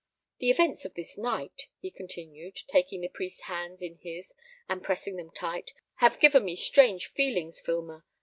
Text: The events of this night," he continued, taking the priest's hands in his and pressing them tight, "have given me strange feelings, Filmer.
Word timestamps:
The 0.39 0.49
events 0.49 0.83
of 0.83 0.95
this 0.95 1.15
night," 1.15 1.67
he 1.79 1.91
continued, 1.91 2.61
taking 2.67 3.01
the 3.01 3.07
priest's 3.07 3.41
hands 3.43 3.83
in 3.83 3.99
his 4.01 4.33
and 4.67 4.81
pressing 4.81 5.15
them 5.17 5.29
tight, 5.29 5.73
"have 5.97 6.19
given 6.19 6.43
me 6.43 6.55
strange 6.55 7.05
feelings, 7.05 7.61
Filmer. 7.61 8.03